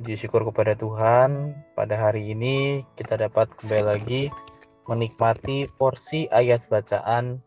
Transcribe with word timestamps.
Puji 0.00 0.16
syukur 0.16 0.48
kepada 0.48 0.72
Tuhan, 0.72 1.52
pada 1.76 1.92
hari 1.92 2.32
ini 2.32 2.88
kita 2.96 3.20
dapat 3.20 3.52
kembali 3.60 3.84
lagi 3.84 4.22
menikmati 4.88 5.68
porsi 5.76 6.24
ayat 6.32 6.64
bacaan 6.72 7.44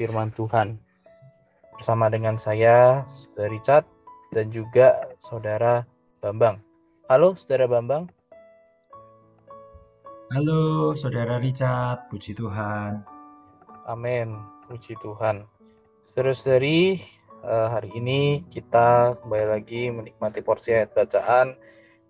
firman 0.00 0.32
Tuhan. 0.32 0.80
Bersama 1.76 2.08
dengan 2.08 2.40
saya, 2.40 3.04
Saudara 3.04 3.52
Richard, 3.52 3.84
dan 4.32 4.48
juga 4.48 5.12
Saudara 5.20 5.84
Bambang. 6.24 6.64
Halo, 7.04 7.36
Saudara 7.36 7.68
Bambang. 7.68 8.08
Halo, 10.32 10.96
Saudara 10.96 11.36
Richard. 11.36 12.08
Puji 12.08 12.32
Tuhan. 12.32 13.04
Amin. 13.84 14.40
Puji 14.72 14.96
Tuhan. 15.04 15.44
Saudara-saudari, 16.08 16.96
eh, 17.44 17.68
hari 17.68 17.92
ini 17.92 18.40
kita 18.48 19.20
kembali 19.20 19.46
lagi 19.52 19.92
menikmati 19.92 20.40
porsi 20.40 20.72
ayat 20.72 20.96
bacaan 20.96 21.60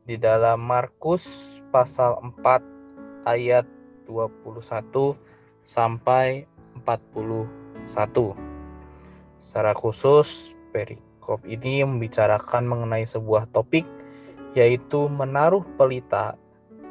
di 0.08 0.16
dalam 0.16 0.60
Markus 0.64 1.24
pasal 1.68 2.16
4 2.40 3.28
ayat 3.28 3.66
21 4.08 5.16
sampai 5.62 6.48
41. 6.82 8.34
Secara 9.40 9.72
khusus, 9.72 10.52
perikop 10.72 11.44
ini 11.44 11.84
membicarakan 11.84 12.64
mengenai 12.68 13.04
sebuah 13.04 13.48
topik 13.52 13.84
yaitu 14.52 15.06
menaruh 15.06 15.62
pelita 15.78 16.34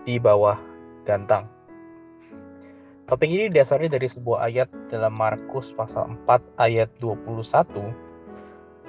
di 0.08 0.16
bawah 0.16 0.58
gantang. 1.04 1.50
Topik 3.10 3.26
ini 3.26 3.50
didasari 3.50 3.90
dari 3.90 4.06
sebuah 4.06 4.46
ayat 4.46 4.70
dalam 4.94 5.18
Markus 5.18 5.74
pasal 5.74 6.14
4 6.30 6.62
ayat 6.62 6.94
21. 7.02 7.90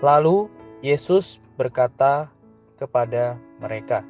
Lalu 0.05 0.53
Yesus 0.85 1.41
berkata 1.57 2.29
kepada 2.81 3.36
mereka, 3.61 4.00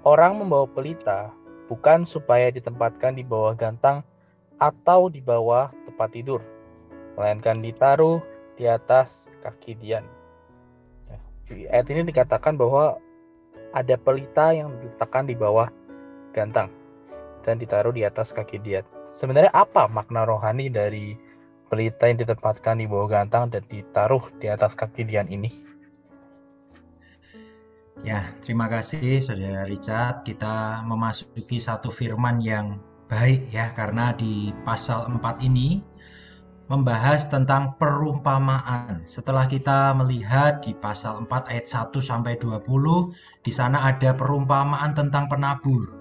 Orang 0.00 0.40
membawa 0.40 0.64
pelita 0.64 1.28
bukan 1.68 2.08
supaya 2.08 2.48
ditempatkan 2.48 3.12
di 3.12 3.20
bawah 3.20 3.52
gantang 3.52 4.00
atau 4.56 5.12
di 5.12 5.20
bawah 5.20 5.68
tempat 5.84 6.08
tidur, 6.16 6.40
melainkan 7.20 7.60
ditaruh 7.60 8.24
di 8.56 8.64
atas 8.64 9.28
kaki 9.44 9.76
Dian. 9.76 10.08
Ya, 11.04 11.18
di 11.44 11.68
ayat 11.68 11.86
ini 11.92 12.08
dikatakan 12.08 12.56
bahwa 12.56 12.96
ada 13.76 13.96
pelita 14.00 14.56
yang 14.56 14.72
diletakkan 14.80 15.28
di 15.28 15.36
bawah 15.36 15.68
gantang 16.32 16.72
dan 17.44 17.60
ditaruh 17.60 17.92
di 17.92 18.00
atas 18.00 18.32
kaki 18.32 18.56
Dian. 18.56 18.88
Sebenarnya 19.12 19.52
apa 19.52 19.84
makna 19.84 20.24
rohani 20.24 20.72
dari 20.72 21.12
pelita 21.68 22.08
yang 22.08 22.24
ditempatkan 22.24 22.80
di 22.80 22.88
bawah 22.88 23.20
gantang 23.20 23.52
dan 23.52 23.68
ditaruh 23.68 24.32
di 24.40 24.48
atas 24.48 24.72
kaki 24.72 25.04
Dian 25.04 25.28
ini? 25.28 25.69
Ya, 28.00 28.32
terima 28.40 28.64
kasih 28.64 29.20
Saudara 29.20 29.68
Richard. 29.68 30.24
Kita 30.24 30.80
memasuki 30.88 31.60
satu 31.60 31.92
firman 31.92 32.40
yang 32.40 32.80
baik 33.12 33.52
ya 33.52 33.76
karena 33.76 34.16
di 34.16 34.56
pasal 34.64 35.04
4 35.20 35.44
ini 35.44 35.84
membahas 36.72 37.28
tentang 37.28 37.76
perumpamaan. 37.76 39.04
Setelah 39.04 39.44
kita 39.44 39.92
melihat 39.92 40.64
di 40.64 40.72
pasal 40.72 41.28
4 41.28 41.52
ayat 41.52 41.68
1 41.68 42.00
sampai 42.00 42.40
20, 42.40 43.12
di 43.44 43.52
sana 43.52 43.92
ada 43.92 44.16
perumpamaan 44.16 44.96
tentang 44.96 45.28
penabur. 45.28 45.92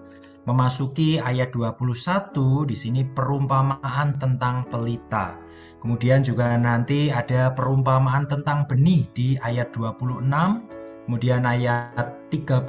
Memasuki 0.47 1.19
ayat 1.19 1.51
21 1.51 2.63
di 2.63 2.79
sini 2.79 3.03
perumpamaan 3.11 4.15
tentang 4.23 4.63
pelita. 4.71 5.35
Kemudian 5.83 6.23
juga 6.23 6.55
nanti 6.55 7.11
ada 7.11 7.51
perumpamaan 7.51 8.23
tentang 8.31 8.63
benih 8.71 9.03
di 9.11 9.35
ayat 9.43 9.75
26 9.75 10.78
Kemudian 11.05 11.47
ayat 11.47 12.29
30 12.33 12.67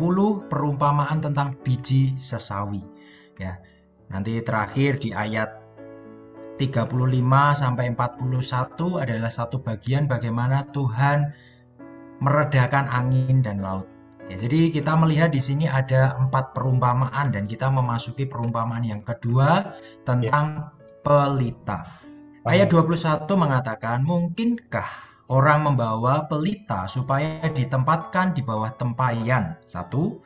perumpamaan 0.49 1.19
tentang 1.25 1.57
biji 1.61 2.17
sesawi. 2.21 2.85
Ya. 3.37 3.61
Nanti 4.11 4.43
terakhir 4.43 4.99
di 4.99 5.15
ayat 5.15 5.61
35 6.61 6.93
sampai 7.57 7.89
41 7.97 9.01
adalah 9.01 9.33
satu 9.33 9.65
bagian 9.65 10.05
bagaimana 10.05 10.69
Tuhan 10.77 11.33
meredakan 12.21 12.85
angin 12.93 13.41
dan 13.41 13.65
laut. 13.65 13.89
Ya, 14.29 14.39
jadi 14.39 14.71
kita 14.71 14.95
melihat 14.95 15.35
di 15.35 15.43
sini 15.43 15.67
ada 15.67 16.15
empat 16.21 16.55
perumpamaan 16.55 17.35
dan 17.35 17.51
kita 17.51 17.67
memasuki 17.67 18.29
perumpamaan 18.29 18.87
yang 18.87 19.03
kedua 19.03 19.75
tentang 20.07 20.71
ya. 20.71 20.71
pelita. 21.03 21.99
Ayat 22.47 22.71
21 22.71 23.27
mengatakan, 23.35 24.07
mungkinkah 24.07 25.10
Orang 25.31 25.63
membawa 25.63 26.27
pelita 26.27 26.91
supaya 26.91 27.47
ditempatkan 27.47 28.35
di 28.35 28.43
bawah 28.43 28.75
tempayan, 28.75 29.55
satu, 29.71 30.19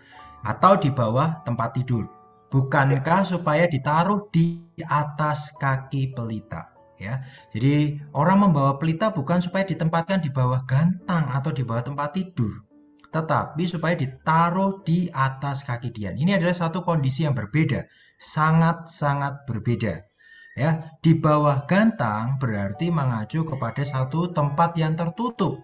atau 0.49 0.81
di 0.81 0.89
bawah 0.89 1.45
tempat 1.45 1.77
tidur. 1.77 2.09
Bukankah 2.49 3.29
supaya 3.29 3.69
ditaruh 3.69 4.33
di 4.33 4.65
atas 4.89 5.53
kaki 5.61 6.17
pelita? 6.17 6.73
Ya, 6.97 7.21
jadi 7.53 8.01
orang 8.17 8.49
membawa 8.49 8.81
pelita 8.81 9.13
bukan 9.13 9.45
supaya 9.45 9.67
ditempatkan 9.69 10.25
di 10.25 10.33
bawah 10.33 10.65
gantang 10.65 11.29
atau 11.29 11.53
di 11.53 11.61
bawah 11.67 11.85
tempat 11.85 12.17
tidur, 12.17 12.65
tetapi 13.13 13.67
supaya 13.69 13.99
ditaruh 13.99 14.81
di 14.89 15.13
atas 15.13 15.67
kaki 15.67 15.93
Dian. 15.93 16.17
Ini 16.17 16.41
adalah 16.41 16.55
satu 16.55 16.81
kondisi 16.81 17.27
yang 17.29 17.37
berbeda, 17.37 17.85
sangat-sangat 18.23 19.45
berbeda. 19.45 20.07
Ya, 20.55 20.95
di 21.03 21.19
bawah 21.19 21.67
gantang 21.67 22.39
berarti 22.39 22.87
mengacu 22.87 23.43
kepada 23.43 23.83
satu 23.83 24.31
tempat 24.31 24.79
yang 24.79 24.95
tertutup. 24.95 25.59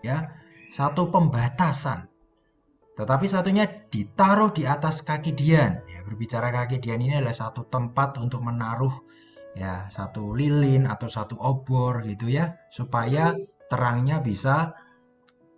Ya, 0.00 0.32
satu 0.72 1.12
pembatasan. 1.12 2.08
Tetapi 2.96 3.28
satunya 3.28 3.68
ditaruh 3.68 4.56
di 4.56 4.64
atas 4.64 5.04
kaki 5.04 5.36
Dian. 5.36 5.84
Ya, 5.84 6.00
berbicara 6.00 6.48
kaki 6.48 6.80
Dian 6.80 7.04
ini 7.04 7.20
adalah 7.20 7.36
satu 7.36 7.68
tempat 7.68 8.16
untuk 8.16 8.40
menaruh 8.40 9.04
ya 9.56 9.88
satu 9.88 10.36
lilin 10.36 10.88
atau 10.88 11.08
satu 11.08 11.36
obor 11.36 12.00
gitu 12.08 12.32
ya, 12.32 12.56
supaya 12.72 13.36
terangnya 13.68 14.24
bisa 14.24 14.72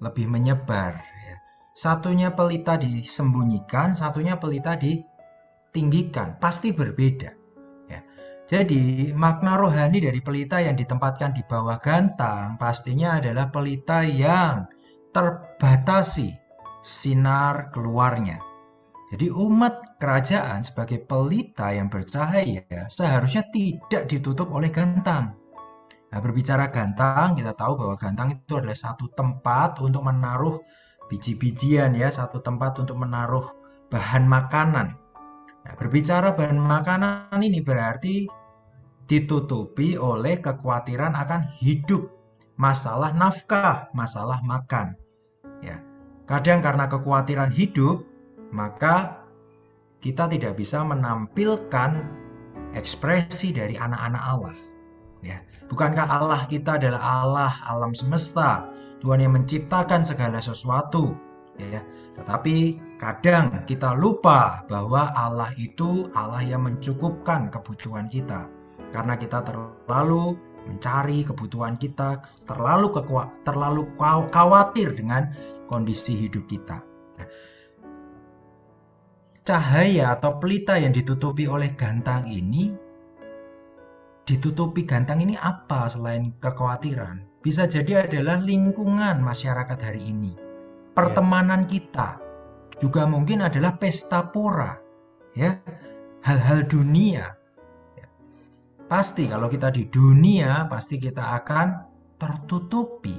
lebih 0.02 0.26
menyebar. 0.26 0.98
Ya. 0.98 1.36
Satunya 1.78 2.34
pelita 2.34 2.74
disembunyikan, 2.74 3.94
satunya 3.94 4.34
pelita 4.34 4.74
ditinggikan, 4.74 6.42
pasti 6.42 6.74
berbeda. 6.74 7.38
Jadi, 8.48 9.12
makna 9.12 9.60
rohani 9.60 10.00
dari 10.00 10.24
pelita 10.24 10.56
yang 10.56 10.72
ditempatkan 10.72 11.36
di 11.36 11.44
bawah 11.44 11.76
gantang 11.84 12.56
pastinya 12.56 13.20
adalah 13.20 13.52
pelita 13.52 14.00
yang 14.08 14.64
terbatasi 15.12 16.32
sinar 16.80 17.68
keluarnya. 17.76 18.40
Jadi 19.12 19.28
umat 19.28 20.00
kerajaan 20.00 20.64
sebagai 20.64 21.04
pelita 21.04 21.72
yang 21.76 21.92
bercahaya 21.92 22.88
seharusnya 22.88 23.44
tidak 23.52 24.08
ditutup 24.08 24.48
oleh 24.48 24.72
gantang. 24.72 25.36
Nah, 26.08 26.18
berbicara 26.24 26.72
gantang, 26.72 27.36
kita 27.36 27.52
tahu 27.52 27.76
bahwa 27.76 28.00
gantang 28.00 28.32
itu 28.32 28.56
adalah 28.56 28.76
satu 28.76 29.12
tempat 29.12 29.76
untuk 29.84 30.08
menaruh 30.08 30.56
biji-bijian 31.12 31.92
ya, 31.96 32.08
satu 32.08 32.40
tempat 32.40 32.80
untuk 32.80 32.96
menaruh 32.96 33.44
bahan 33.92 34.24
makanan. 34.24 34.96
Nah, 35.68 35.76
berbicara 35.76 36.32
bahan 36.32 36.56
makanan 36.56 37.44
ini 37.44 37.60
berarti 37.60 38.24
ditutupi 39.04 40.00
oleh 40.00 40.40
kekhawatiran 40.40 41.12
akan 41.12 41.44
hidup, 41.60 42.08
masalah 42.56 43.12
nafkah, 43.12 43.92
masalah 43.92 44.40
makan. 44.40 44.96
Ya. 45.60 45.84
Kadang 46.24 46.64
karena 46.64 46.88
kekhawatiran 46.88 47.52
hidup, 47.52 48.04
maka 48.48 49.20
kita 50.00 50.24
tidak 50.32 50.56
bisa 50.56 50.80
menampilkan 50.80 52.00
ekspresi 52.72 53.52
dari 53.52 53.76
anak-anak 53.76 54.22
Allah. 54.24 54.56
Ya. 55.20 55.44
Bukankah 55.68 56.08
Allah 56.08 56.48
kita 56.48 56.80
adalah 56.80 57.00
Allah 57.00 57.52
alam 57.68 57.92
semesta, 57.92 58.68
Tuhan 59.04 59.20
yang 59.20 59.36
menciptakan 59.36 60.00
segala 60.00 60.40
sesuatu, 60.40 61.12
ya. 61.60 61.84
Tetapi 62.16 62.87
kadang 62.98 63.62
kita 63.64 63.94
lupa 63.94 64.66
bahwa 64.66 65.14
Allah 65.14 65.54
itu 65.54 66.10
Allah 66.12 66.42
yang 66.42 66.66
mencukupkan 66.66 67.48
kebutuhan 67.48 68.10
kita. 68.10 68.50
Karena 68.90 69.14
kita 69.14 69.46
terlalu 69.46 70.34
mencari 70.66 71.24
kebutuhan 71.24 71.78
kita, 71.78 72.20
terlalu 72.44 72.92
terlalu 73.46 73.82
khawatir 74.34 74.92
dengan 74.98 75.32
kondisi 75.70 76.18
hidup 76.28 76.44
kita. 76.50 76.84
cahaya 79.48 80.12
atau 80.12 80.36
pelita 80.36 80.76
yang 80.76 80.92
ditutupi 80.92 81.48
oleh 81.48 81.72
gantang 81.72 82.28
ini 82.28 82.68
ditutupi 84.28 84.84
gantang 84.84 85.24
ini 85.24 85.40
apa 85.40 85.88
selain 85.88 86.36
kekhawatiran? 86.36 87.24
Bisa 87.40 87.64
jadi 87.64 88.04
adalah 88.04 88.36
lingkungan 88.44 89.24
masyarakat 89.24 89.78
hari 89.80 90.04
ini. 90.04 90.36
Pertemanan 90.92 91.64
kita 91.64 92.27
juga 92.78 93.06
mungkin 93.06 93.42
adalah 93.44 93.76
pesta 93.76 94.26
pora. 94.30 94.78
Ya. 95.34 95.58
Hal-hal 96.22 96.66
dunia. 96.66 97.34
Pasti 98.88 99.28
kalau 99.28 99.52
kita 99.52 99.68
di 99.68 99.84
dunia 99.86 100.64
pasti 100.66 100.96
kita 100.96 101.20
akan 101.42 101.84
tertutupi. 102.16 103.14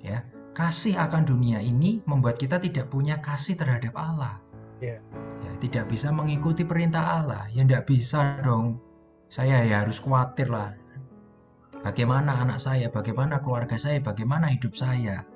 Ya. 0.00 0.24
Kasih 0.54 0.94
akan 0.94 1.26
dunia 1.26 1.58
ini 1.58 1.98
membuat 2.06 2.38
kita 2.38 2.62
tidak 2.62 2.88
punya 2.90 3.18
kasih 3.18 3.58
terhadap 3.58 3.94
Allah. 3.98 4.38
Ya. 4.78 5.02
Ya, 5.42 5.52
tidak 5.58 5.90
bisa 5.90 6.14
mengikuti 6.14 6.62
perintah 6.62 7.22
Allah. 7.22 7.50
Ya 7.50 7.66
tidak 7.66 7.90
bisa 7.90 8.38
dong 8.42 8.78
saya 9.34 9.66
ya 9.66 9.82
harus 9.82 9.98
khawatir 9.98 10.46
lah. 10.46 10.78
Bagaimana 11.82 12.38
anak 12.40 12.62
saya, 12.62 12.88
bagaimana 12.88 13.42
keluarga 13.42 13.76
saya, 13.76 13.98
bagaimana 14.00 14.48
hidup 14.48 14.72
saya. 14.78 15.26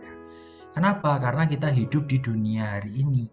Kenapa? 0.72 1.18
Karena 1.18 1.44
kita 1.50 1.68
hidup 1.68 2.06
di 2.06 2.22
dunia 2.22 2.78
hari 2.78 3.02
ini. 3.04 3.26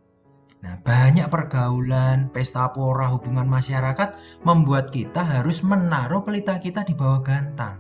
Nah, 0.65 0.81
banyak 0.81 1.29
pergaulan, 1.29 2.33
pesta 2.33 2.73
pora, 2.73 3.13
hubungan 3.13 3.45
masyarakat 3.45 4.17
membuat 4.41 4.89
kita 4.89 5.21
harus 5.21 5.62
menaruh 5.62 6.25
pelita 6.25 6.57
kita 6.57 6.81
di 6.81 6.97
bawah 6.97 7.21
gantang. 7.21 7.77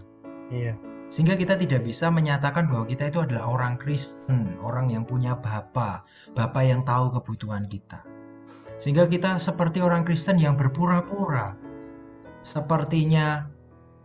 Iya. 0.53 0.77
Sehingga 1.09 1.33
kita 1.33 1.57
tidak 1.57 1.81
bisa 1.81 2.13
menyatakan 2.13 2.69
bahwa 2.69 2.85
kita 2.85 3.09
itu 3.09 3.25
adalah 3.25 3.49
orang 3.49 3.81
Kristen, 3.81 4.53
orang 4.61 4.93
yang 4.93 5.01
punya 5.01 5.33
Bapa, 5.33 6.05
Bapa 6.37 6.61
yang 6.61 6.85
tahu 6.85 7.09
kebutuhan 7.17 7.65
kita. 7.65 8.05
Sehingga 8.77 9.09
kita 9.09 9.41
seperti 9.41 9.81
orang 9.81 10.05
Kristen 10.05 10.37
yang 10.37 10.53
berpura-pura, 10.53 11.57
sepertinya 12.45 13.49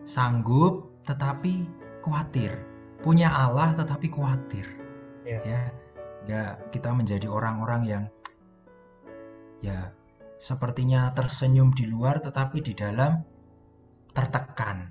sanggup 0.08 0.88
tetapi 1.04 1.68
khawatir, 2.00 2.56
punya 3.04 3.28
Allah 3.28 3.76
tetapi 3.76 4.08
khawatir. 4.08 4.64
Ya. 5.28 5.40
Ya, 5.44 5.62
ya 6.24 6.42
kita 6.72 6.96
menjadi 6.96 7.28
orang-orang 7.28 7.82
yang 7.84 8.04
ya 9.60 9.92
sepertinya 10.40 11.12
tersenyum 11.12 11.76
di 11.76 11.84
luar 11.84 12.24
tetapi 12.24 12.64
di 12.64 12.72
dalam 12.72 13.20
tertekan. 14.16 14.90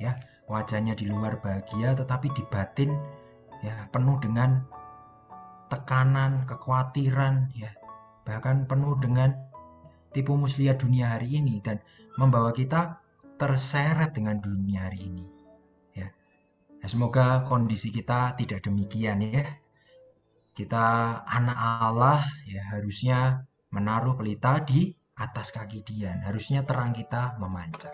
Ya, 0.00 0.18
wajahnya 0.48 0.96
di 0.96 1.06
luar 1.06 1.38
bahagia 1.38 1.94
tetapi 1.94 2.32
di 2.32 2.42
batin 2.48 2.90
ya 3.62 3.86
penuh 3.92 4.18
dengan 4.18 4.64
tekanan, 5.70 6.48
kekhawatiran 6.48 7.52
ya, 7.54 7.70
bahkan 8.26 8.66
penuh 8.66 8.98
dengan 8.98 9.36
tipu 10.12 10.34
muslihat 10.36 10.80
dunia 10.82 11.16
hari 11.16 11.38
ini 11.38 11.60
dan 11.64 11.78
membawa 12.20 12.52
kita 12.52 13.00
terseret 13.40 14.12
dengan 14.12 14.40
dunia 14.40 14.88
hari 14.88 15.08
ini. 15.08 15.24
Ya. 15.96 16.08
ya 16.80 16.86
semoga 16.88 17.44
kondisi 17.48 17.92
kita 17.92 18.36
tidak 18.40 18.64
demikian 18.64 19.24
ya. 19.24 19.46
Kita 20.52 20.84
anak 21.24 21.56
Allah 21.56 22.28
ya 22.44 22.60
harusnya 22.76 23.48
menaruh 23.72 24.14
pelita 24.14 24.60
di 24.62 24.92
atas 25.16 25.50
kaki 25.50 25.82
Dian. 25.82 26.22
Harusnya 26.22 26.62
terang 26.62 26.92
kita 26.92 27.36
memancar. 27.40 27.92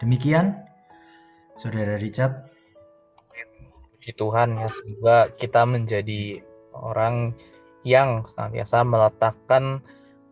Demikian 0.00 0.56
Saudara 1.60 2.00
Richard. 2.00 2.48
Puji 3.94 4.18
Tuhan 4.18 4.58
ya 4.58 4.66
semoga 4.66 5.30
kita 5.38 5.62
menjadi 5.62 6.42
orang 6.74 7.38
yang 7.86 8.26
senantiasa 8.26 8.82
meletakkan 8.82 9.78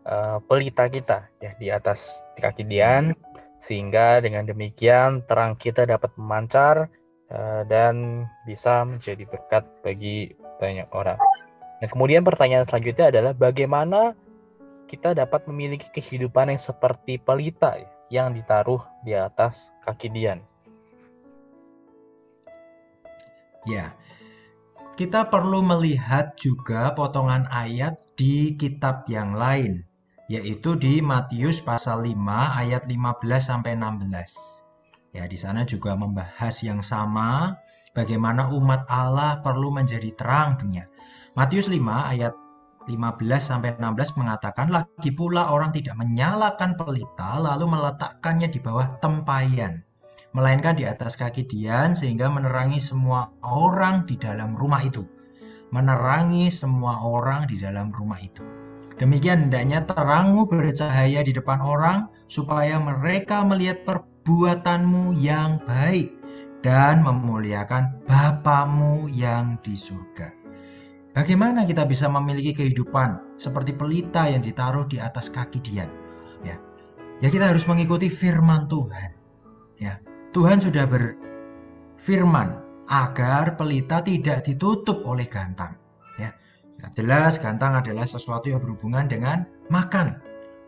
uh, 0.03 0.43
pelita 0.43 0.91
kita 0.91 1.31
ya 1.39 1.55
di 1.55 1.71
atas 1.71 2.19
kaki 2.35 2.67
Dian 2.67 3.15
sehingga 3.61 4.19
dengan 4.19 4.43
demikian 4.43 5.23
terang 5.29 5.55
kita 5.55 5.85
dapat 5.87 6.11
memancar 6.17 6.89
uh, 7.31 7.61
dan 7.69 8.25
bisa 8.43 8.83
menjadi 8.83 9.23
berkat 9.29 9.63
bagi 9.85 10.33
banyak 10.59 10.89
orang. 10.91 11.21
Nah, 11.81 11.87
kemudian 11.89 12.21
pertanyaan 12.21 12.65
selanjutnya 12.65 13.09
adalah 13.09 13.33
bagaimana 13.33 14.13
kita 14.91 15.15
dapat 15.15 15.47
memiliki 15.47 15.87
kehidupan 15.95 16.51
yang 16.51 16.59
seperti 16.59 17.15
pelita 17.15 17.79
ya, 17.79 17.87
yang 18.11 18.35
ditaruh 18.35 18.83
di 19.07 19.15
atas 19.15 19.71
kaki 19.87 20.11
Dian. 20.11 20.43
Ya, 23.63 23.95
kita 24.99 25.31
perlu 25.31 25.63
melihat 25.63 26.35
juga 26.35 26.91
potongan 26.91 27.47
ayat 27.47 28.03
di 28.19 28.59
kitab 28.59 29.07
yang 29.07 29.31
lain 29.31 29.87
yaitu 30.31 30.79
di 30.79 31.03
Matius 31.03 31.59
pasal 31.59 32.07
5 32.07 32.15
ayat 32.55 32.87
15 32.87 33.19
sampai 33.43 33.75
16. 33.75 34.63
Ya, 35.11 35.27
di 35.27 35.35
sana 35.35 35.67
juga 35.67 35.91
membahas 35.91 36.55
yang 36.63 36.79
sama 36.79 37.59
bagaimana 37.91 38.47
umat 38.55 38.87
Allah 38.87 39.43
perlu 39.43 39.75
menjadi 39.75 40.07
terang 40.15 40.55
dunia. 40.55 40.87
Matius 41.35 41.67
5 41.67 41.83
ayat 42.15 42.31
15 42.89 43.21
sampai 43.37 43.77
16 43.77 44.17
mengatakan 44.17 44.73
lagi 44.73 45.11
pula 45.13 45.53
orang 45.53 45.75
tidak 45.75 45.97
menyalakan 45.99 46.73
pelita 46.73 47.37
lalu 47.37 47.69
meletakkannya 47.69 48.49
di 48.49 48.59
bawah 48.61 48.97
tempayan 49.03 49.85
melainkan 50.31 50.79
di 50.79 50.87
atas 50.87 51.19
kaki 51.19 51.43
Dian 51.47 51.91
sehingga 51.91 52.31
menerangi 52.31 52.79
semua 52.79 53.31
orang 53.43 54.07
di 54.07 54.15
dalam 54.15 54.55
rumah 54.55 54.79
itu. 54.83 55.03
Menerangi 55.71 56.51
semua 56.51 56.99
orang 56.99 57.47
di 57.47 57.59
dalam 57.59 57.95
rumah 57.95 58.19
itu. 58.19 58.43
Demikian 58.99 59.47
hendaknya 59.47 59.87
terangmu 59.87 60.45
bercahaya 60.45 61.23
di 61.23 61.31
depan 61.31 61.63
orang, 61.63 62.11
supaya 62.27 62.75
mereka 62.77 63.41
melihat 63.41 63.81
perbuatanmu 63.87 65.15
yang 65.15 65.63
baik 65.63 66.11
dan 66.61 67.01
memuliakan 67.01 67.97
Bapamu 68.05 69.09
yang 69.09 69.57
di 69.63 69.73
surga. 69.73 70.40
Bagaimana 71.11 71.67
kita 71.67 71.83
bisa 71.83 72.07
memiliki 72.07 72.55
kehidupan 72.55 73.35
seperti 73.35 73.75
pelita 73.75 74.31
yang 74.31 74.39
ditaruh 74.39 74.87
di 74.87 74.95
atas 74.95 75.27
kaki 75.27 75.59
Dian? 75.59 75.91
Ya, 76.41 76.55
ya 77.19 77.27
kita 77.27 77.51
harus 77.51 77.67
mengikuti 77.67 78.07
firman 78.07 78.71
Tuhan. 78.71 79.11
Ya, 79.75 79.99
Tuhan 80.31 80.63
sudah 80.63 80.87
berfirman 80.87 82.63
agar 82.87 83.59
pelita 83.59 83.99
tidak 83.99 84.47
ditutup 84.47 85.03
oleh 85.03 85.27
gantang. 85.27 85.81
Nah, 86.81 86.89
jelas 86.97 87.37
gantang 87.37 87.77
adalah 87.77 88.09
sesuatu 88.09 88.49
yang 88.49 88.57
berhubungan 88.57 89.05
dengan 89.05 89.45
makan, 89.69 90.17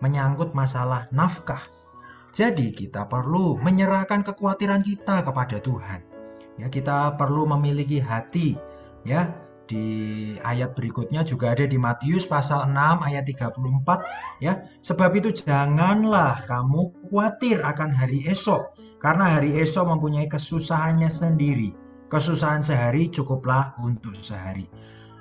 menyangkut 0.05 0.53
masalah 0.53 1.09
nafkah. 1.09 1.61
Jadi 2.33 2.69
kita 2.73 3.09
perlu 3.09 3.57
menyerahkan 3.61 4.21
kekhawatiran 4.21 4.85
kita 4.85 5.25
kepada 5.25 5.57
Tuhan. 5.57 6.05
Ya, 6.61 6.69
kita 6.69 7.17
perlu 7.17 7.49
memiliki 7.49 7.97
hati 7.97 8.53
ya. 9.05 9.33
Di 9.63 9.87
ayat 10.43 10.75
berikutnya 10.75 11.23
juga 11.23 11.55
ada 11.55 11.63
di 11.63 11.79
Matius 11.79 12.27
pasal 12.27 12.67
6 12.67 12.75
ayat 12.99 13.23
34 13.23 14.43
ya. 14.43 14.59
Sebab 14.83 15.11
itu 15.15 15.31
janganlah 15.31 16.43
kamu 16.45 16.91
khawatir 17.07 17.63
akan 17.63 17.95
hari 17.95 18.27
esok 18.27 18.75
karena 18.99 19.39
hari 19.39 19.55
esok 19.59 19.87
mempunyai 19.87 20.27
kesusahannya 20.27 21.07
sendiri. 21.07 21.71
Kesusahan 22.11 22.61
sehari 22.61 23.09
cukuplah 23.09 23.73
untuk 23.81 24.13
sehari. 24.19 24.67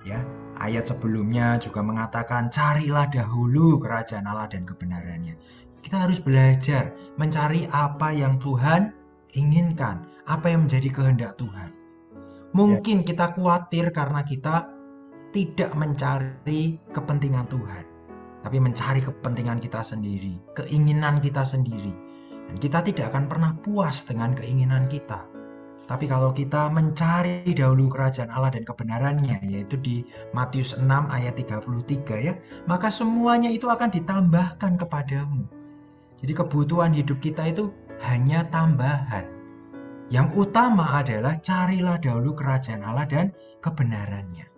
Ya, 0.02 0.26
ayat 0.58 0.90
sebelumnya 0.90 1.62
juga 1.62 1.78
mengatakan 1.78 2.50
carilah 2.50 3.06
dahulu 3.06 3.78
kerajaan 3.78 4.26
Allah 4.26 4.50
dan 4.50 4.66
kebenarannya. 4.66 5.38
Kita 5.82 6.06
harus 6.06 6.18
belajar 6.18 6.90
mencari 7.18 7.70
apa 7.70 8.10
yang 8.10 8.42
Tuhan 8.42 8.90
inginkan, 9.34 10.02
apa 10.26 10.50
yang 10.50 10.66
menjadi 10.66 10.90
kehendak 10.90 11.38
Tuhan. 11.38 11.81
Mungkin 12.52 13.02
ya. 13.02 13.06
kita 13.08 13.32
khawatir 13.32 13.88
karena 13.96 14.20
kita 14.20 14.68
tidak 15.32 15.72
mencari 15.72 16.76
kepentingan 16.92 17.48
Tuhan, 17.48 17.84
tapi 18.44 18.60
mencari 18.60 19.00
kepentingan 19.00 19.56
kita 19.64 19.80
sendiri, 19.80 20.36
keinginan 20.52 21.16
kita 21.24 21.40
sendiri. 21.42 21.96
Dan 22.52 22.60
kita 22.60 22.84
tidak 22.84 23.16
akan 23.16 23.24
pernah 23.32 23.52
puas 23.64 24.04
dengan 24.04 24.36
keinginan 24.36 24.84
kita. 24.92 25.24
Tapi 25.88 26.04
kalau 26.04 26.30
kita 26.30 26.68
mencari 26.68 27.48
dahulu 27.56 27.88
kerajaan 27.88 28.28
Allah 28.28 28.52
dan 28.52 28.68
kebenarannya, 28.68 29.40
yaitu 29.44 29.80
di 29.80 29.96
Matius 30.36 30.76
6 30.76 30.84
ayat 30.88 31.34
33 31.40 32.16
ya, 32.20 32.36
maka 32.68 32.92
semuanya 32.92 33.48
itu 33.48 33.66
akan 33.66 33.88
ditambahkan 33.88 34.78
kepadamu. 34.78 35.48
Jadi 36.22 36.32
kebutuhan 36.38 36.94
hidup 36.94 37.18
kita 37.18 37.50
itu 37.50 37.72
hanya 38.04 38.46
tambahan. 38.52 39.41
Yang 40.08 40.48
utama 40.48 40.98
adalah 40.98 41.38
carilah 41.38 42.00
dahulu 42.00 42.34
kerajaan 42.34 42.82
Allah 42.82 43.06
dan 43.06 43.26
kebenarannya. 43.62 44.48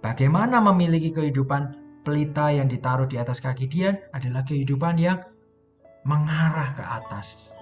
Bagaimana 0.00 0.62
memiliki 0.62 1.10
kehidupan 1.10 1.76
pelita 2.06 2.48
yang 2.48 2.70
ditaruh 2.70 3.04
di 3.04 3.20
atas 3.20 3.42
kaki 3.42 3.68
Dian 3.68 3.98
adalah 4.16 4.40
kehidupan 4.46 4.96
yang 4.96 5.20
mengarah 6.08 6.72
ke 6.72 6.84
atas. 6.84 7.52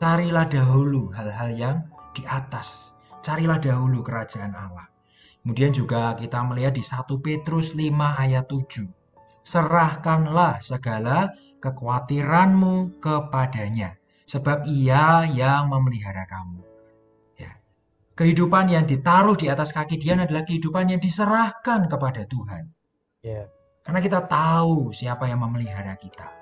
Carilah 0.00 0.48
dahulu 0.48 1.12
hal-hal 1.12 1.50
yang 1.52 1.76
di 2.16 2.24
atas. 2.24 2.96
Carilah 3.20 3.60
dahulu 3.60 4.02
kerajaan 4.02 4.56
Allah. 4.56 4.88
Kemudian 5.42 5.74
juga 5.74 6.14
kita 6.14 6.42
melihat 6.46 6.74
di 6.78 6.82
1 6.82 7.18
Petrus 7.18 7.74
5 7.74 7.90
ayat 7.98 8.46
7. 8.46 8.86
serahkanlah 9.42 10.62
segala 10.62 11.34
kekhawatiranmu 11.58 13.02
kepadanya, 13.02 13.98
sebab 14.32 14.64
ia 14.64 15.28
yang 15.28 15.68
memelihara 15.68 16.24
kamu. 16.24 16.64
Ya. 17.36 17.52
Kehidupan 18.16 18.72
yang 18.72 18.88
ditaruh 18.88 19.36
di 19.36 19.52
atas 19.52 19.76
kaki 19.76 20.00
dia 20.00 20.16
adalah 20.16 20.48
kehidupan 20.48 20.88
yang 20.88 21.04
diserahkan 21.04 21.84
kepada 21.92 22.24
Tuhan. 22.24 22.72
Ya. 23.20 23.52
Karena 23.84 24.00
kita 24.00 24.24
tahu 24.24 24.88
siapa 24.96 25.28
yang 25.28 25.44
memelihara 25.44 25.92
kita. 26.00 26.32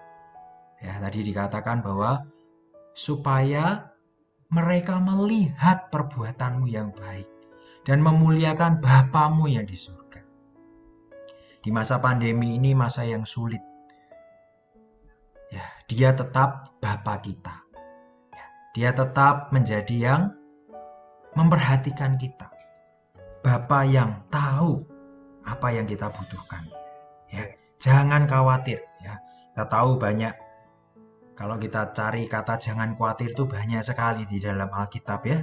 Ya, 0.78 1.02
tadi 1.02 1.26
dikatakan 1.26 1.82
bahwa 1.82 2.30
supaya 2.94 3.90
mereka 4.54 5.02
melihat 5.02 5.90
perbuatanmu 5.90 6.70
yang 6.70 6.94
baik 6.94 7.26
dan 7.82 8.06
memuliakan 8.06 8.78
Bapamu 8.78 9.50
yang 9.50 9.66
di 9.66 9.74
surga. 9.74 10.22
Di 11.60 11.68
masa 11.74 11.98
pandemi 11.98 12.54
ini 12.54 12.70
masa 12.72 13.02
yang 13.02 13.26
sulit. 13.26 13.60
Ya, 15.50 15.66
dia 15.90 16.14
tetap 16.14 16.78
Bapa 16.78 17.18
kita. 17.20 17.59
Dia 18.70 18.94
tetap 18.94 19.50
menjadi 19.50 19.96
yang 19.96 20.22
memperhatikan 21.34 22.14
kita. 22.18 22.50
Bapa 23.40 23.88
yang 23.88 24.22
tahu 24.28 24.84
apa 25.42 25.68
yang 25.72 25.88
kita 25.88 26.12
butuhkan. 26.12 26.68
Ya, 27.32 27.50
jangan 27.80 28.28
khawatir 28.28 28.78
ya. 29.00 29.16
Kita 29.50 29.64
tahu 29.66 29.96
banyak 29.98 30.34
kalau 31.40 31.56
kita 31.56 31.96
cari 31.96 32.28
kata 32.28 32.60
jangan 32.60 33.00
khawatir 33.00 33.32
itu 33.32 33.48
banyak 33.48 33.80
sekali 33.80 34.28
di 34.28 34.36
dalam 34.36 34.68
Alkitab 34.68 35.24
ya. 35.24 35.40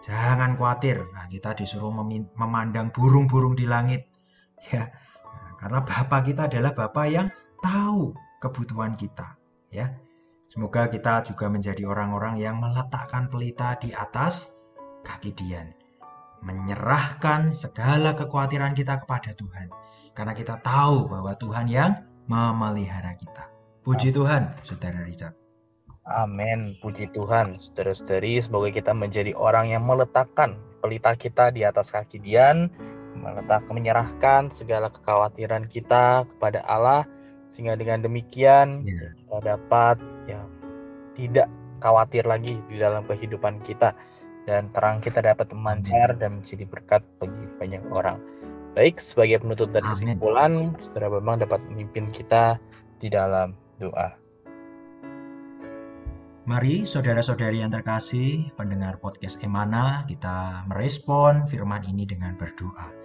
Jangan 0.00 0.54
khawatir. 0.54 1.02
Nah, 1.10 1.26
kita 1.26 1.52
disuruh 1.58 1.92
memandang 2.38 2.94
burung-burung 2.94 3.58
di 3.58 3.66
langit. 3.66 4.06
Ya, 4.70 4.92
karena 5.58 5.82
Bapa 5.82 6.22
kita 6.22 6.46
adalah 6.46 6.72
Bapa 6.72 7.08
yang 7.10 7.28
tahu 7.60 8.14
kebutuhan 8.40 8.96
kita, 8.96 9.36
ya. 9.74 9.92
Semoga 10.50 10.90
kita 10.90 11.22
juga 11.22 11.46
menjadi 11.46 11.86
orang-orang 11.86 12.42
yang 12.42 12.58
meletakkan 12.58 13.30
pelita 13.30 13.78
di 13.78 13.94
atas 13.94 14.50
kaki 15.06 15.30
Dian. 15.38 15.70
Menyerahkan 16.42 17.54
segala 17.54 18.18
kekhawatiran 18.18 18.74
kita 18.74 18.98
kepada 18.98 19.30
Tuhan. 19.38 19.70
Karena 20.10 20.34
kita 20.34 20.58
tahu 20.58 21.06
bahwa 21.06 21.38
Tuhan 21.38 21.70
yang 21.70 21.94
memelihara 22.26 23.14
kita. 23.14 23.46
Puji 23.86 24.10
Tuhan, 24.10 24.58
Saudara 24.66 25.06
Richard. 25.06 25.38
Amin, 26.10 26.74
puji 26.82 27.14
Tuhan. 27.14 27.62
Saudara-saudari, 27.62 28.42
semoga 28.42 28.74
kita 28.74 28.90
menjadi 28.90 29.30
orang 29.38 29.70
yang 29.70 29.86
meletakkan 29.86 30.58
pelita 30.82 31.14
kita 31.14 31.54
di 31.54 31.62
atas 31.62 31.94
kaki 31.94 32.18
Dian 32.18 32.66
meletak 33.20 33.68
menyerahkan 33.68 34.48
segala 34.48 34.88
kekhawatiran 34.88 35.68
kita 35.68 36.24
kepada 36.24 36.64
Allah 36.64 37.04
sehingga 37.50 37.74
dengan 37.74 38.06
demikian 38.06 38.86
yeah. 38.86 39.10
kita 39.18 39.38
dapat 39.58 39.96
ya 40.30 40.40
tidak 41.18 41.50
khawatir 41.82 42.24
lagi 42.24 42.62
di 42.70 42.76
dalam 42.78 43.02
kehidupan 43.04 43.60
kita 43.66 43.92
dan 44.48 44.70
terang 44.72 45.02
kita 45.02 45.20
dapat 45.20 45.50
memancar 45.52 46.16
dan 46.16 46.40
menjadi 46.40 46.64
berkat 46.64 47.02
bagi 47.20 47.44
banyak 47.60 47.82
orang. 47.92 48.16
Baik, 48.72 49.02
sebagai 49.02 49.42
penutup 49.42 49.74
dan 49.74 49.82
kesimpulan, 49.82 50.78
Saudara 50.78 51.10
Bambang 51.10 51.42
dapat 51.42 51.58
memimpin 51.68 52.14
kita 52.14 52.56
di 53.02 53.10
dalam 53.10 53.58
doa. 53.82 54.14
Mari 56.46 56.86
saudara-saudari 56.86 57.62
yang 57.62 57.74
terkasih, 57.74 58.50
pendengar 58.54 58.98
podcast 59.02 59.42
Emana, 59.42 60.06
kita 60.06 60.66
merespon 60.70 61.46
firman 61.50 61.82
ini 61.86 62.06
dengan 62.06 62.34
berdoa. 62.38 62.99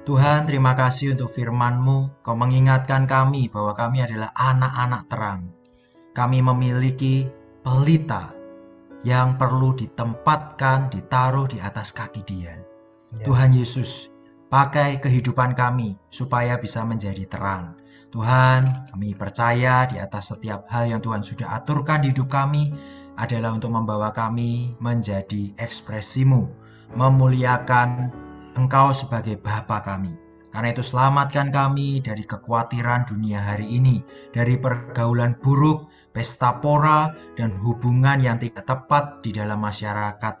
Tuhan, 0.00 0.48
terima 0.48 0.72
kasih 0.72 1.12
untuk 1.12 1.28
firman-Mu. 1.28 2.24
Kau 2.24 2.32
mengingatkan 2.32 3.04
kami 3.04 3.52
bahwa 3.52 3.76
kami 3.76 4.00
adalah 4.00 4.32
anak-anak 4.32 5.02
terang. 5.12 5.40
Kami 6.16 6.40
memiliki 6.40 7.28
pelita 7.60 8.32
yang 9.04 9.36
perlu 9.36 9.76
ditempatkan, 9.76 10.88
ditaruh 10.88 11.44
di 11.44 11.60
atas 11.60 11.92
kaki 11.92 12.24
dia. 12.24 12.56
Ya. 13.12 13.24
Tuhan 13.28 13.52
Yesus, 13.52 14.08
pakai 14.48 15.04
kehidupan 15.04 15.52
kami 15.52 16.00
supaya 16.08 16.56
bisa 16.56 16.80
menjadi 16.80 17.28
terang. 17.28 17.76
Tuhan, 18.10 18.90
kami 18.90 19.14
percaya 19.14 19.86
di 19.86 20.00
atas 20.00 20.34
setiap 20.34 20.66
hal 20.72 20.90
yang 20.90 21.04
Tuhan 21.04 21.22
sudah 21.22 21.60
aturkan 21.60 22.02
di 22.02 22.10
hidup 22.10 22.26
kami 22.26 22.72
adalah 23.20 23.52
untuk 23.52 23.70
membawa 23.70 24.10
kami 24.16 24.74
menjadi 24.80 25.54
ekspresimu, 25.60 26.48
memuliakan 26.96 28.10
Engkau 28.60 28.92
sebagai 28.92 29.40
Bapa 29.40 29.80
kami. 29.80 30.12
Karena 30.52 30.68
itu 30.74 30.84
selamatkan 30.84 31.48
kami 31.48 32.04
dari 32.04 32.26
kekhawatiran 32.28 33.08
dunia 33.08 33.40
hari 33.40 33.64
ini, 33.64 34.04
dari 34.36 34.60
pergaulan 34.60 35.32
buruk, 35.40 35.88
pesta 36.12 36.60
pora, 36.60 37.16
dan 37.40 37.56
hubungan 37.62 38.20
yang 38.20 38.36
tidak 38.36 38.68
tepat 38.68 39.24
di 39.24 39.32
dalam 39.32 39.64
masyarakat. 39.64 40.34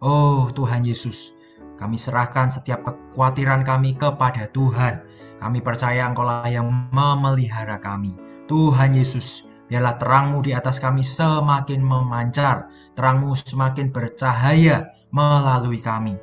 Oh 0.00 0.48
Tuhan 0.54 0.86
Yesus, 0.86 1.36
kami 1.76 2.00
serahkan 2.00 2.48
setiap 2.48 2.86
kekhawatiran 2.86 3.66
kami 3.68 3.98
kepada 3.98 4.48
Tuhan. 4.54 5.04
Kami 5.42 5.58
percaya 5.60 6.08
Engkau 6.08 6.24
lah 6.24 6.48
yang 6.48 6.70
memelihara 6.94 7.76
kami. 7.82 8.16
Tuhan 8.48 8.96
Yesus, 8.96 9.44
biarlah 9.68 10.00
terangmu 10.00 10.40
di 10.40 10.56
atas 10.56 10.80
kami 10.80 11.04
semakin 11.04 11.84
memancar, 11.84 12.70
terangmu 12.96 13.36
semakin 13.36 13.92
bercahaya 13.92 14.88
melalui 15.12 15.82
kami 15.82 16.16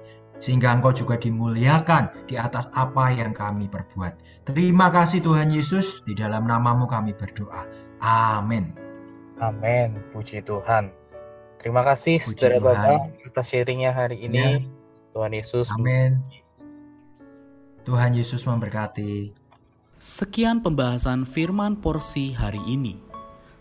sehingga 0.45 0.69
Engkau 0.77 0.93
juga 0.93 1.17
dimuliakan 1.17 2.29
di 2.29 2.37
atas 2.37 2.69
apa 2.77 3.09
yang 3.09 3.33
kami 3.33 3.65
perbuat. 3.65 4.13
Terima 4.45 4.93
kasih 4.93 5.25
Tuhan 5.25 5.49
Yesus, 5.49 6.05
di 6.05 6.13
dalam 6.13 6.45
namamu 6.45 6.85
kami 6.85 7.17
berdoa. 7.17 7.65
Amin. 7.97 8.69
Amin, 9.41 9.97
puji 10.13 10.45
Tuhan. 10.45 10.93
Terima 11.57 11.81
kasih 11.81 12.21
saudara 12.21 12.61
Bapak 12.61 13.25
atas 13.25 13.49
sharingnya 13.49 13.89
hari 13.89 14.21
ini. 14.21 14.37
Ya. 14.37 14.61
Tuhan 15.17 15.33
Yesus. 15.33 15.65
Amin. 15.73 16.21
Tuhan 17.89 18.13
Yesus 18.13 18.45
memberkati. 18.45 19.33
Sekian 19.97 20.61
pembahasan 20.61 21.25
firman 21.25 21.81
porsi 21.81 22.37
hari 22.37 22.61
ini. 22.69 23.01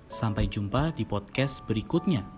Sampai 0.05 0.53
jumpa 0.53 0.93
di 0.93 1.09
podcast 1.09 1.65
berikutnya. 1.65 2.34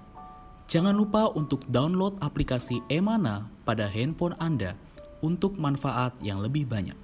Jangan 0.67 0.99
lupa 0.99 1.31
untuk 1.31 1.63
download 1.71 2.19
aplikasi 2.19 2.83
Emana 2.91 3.47
pada 3.63 3.87
handphone 3.87 4.35
Anda 4.43 4.75
untuk 5.23 5.55
manfaat 5.55 6.19
yang 6.19 6.43
lebih 6.43 6.67
banyak. 6.67 6.99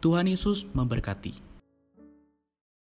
Tuhan 0.00 0.24
Yesus 0.24 0.64
memberkati. 0.72 1.49